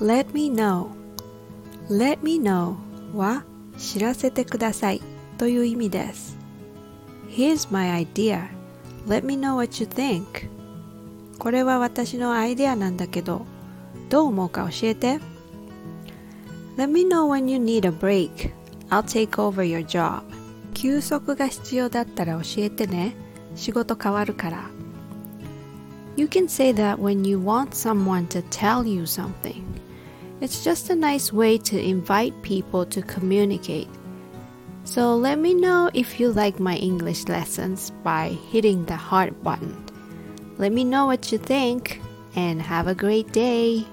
[0.00, 0.88] Let me know
[1.88, 2.76] Let me know
[3.14, 3.44] は
[3.78, 5.00] 知らせてください
[5.38, 6.36] という意味です
[7.28, 8.48] Here's my idea
[9.06, 10.48] Let me know what you think
[11.38, 13.46] これは私のアイデアなんだけど
[14.08, 15.20] どう思うか教えて
[16.76, 18.52] Let me know when you need a break
[18.90, 20.22] I'll take over your job
[20.74, 23.14] 休息が必要だったら教えてね
[23.54, 24.70] 仕事変わるから
[26.16, 29.64] You can say that when you want someone to tell you something
[30.40, 33.88] It's just a nice way to invite people to communicate.
[34.84, 39.74] So let me know if you like my English lessons by hitting the heart button.
[40.58, 42.00] Let me know what you think
[42.36, 43.86] and have a great day.